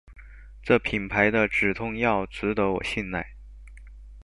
[0.63, 3.35] 這品牌的止痛藥值得我信賴